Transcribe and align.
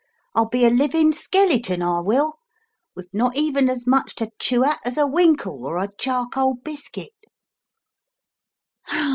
I'll 0.33 0.49
be 0.49 0.65
a 0.65 0.71
living 0.71 1.11
skeleton, 1.11 1.83
I 1.83 1.99
will, 1.99 2.33
with 2.95 3.13
not 3.13 3.35
even 3.35 3.69
as 3.69 3.85
much 3.85 4.15
to 4.15 4.31
chew 4.39 4.63
at 4.63 4.79
as 4.83 4.97
a 4.97 5.05
winkle 5.05 5.63
or 5.63 5.77
a 5.77 5.91
charcoal 5.99 6.55
biscuit. 6.55 7.13